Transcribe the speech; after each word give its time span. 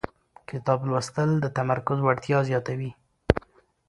کتاب 0.49 0.79
لوستل 0.89 1.29
د 1.39 1.45
تمرکز 1.57 1.97
وړتیا 2.01 2.39
زیاتوي 2.49 2.91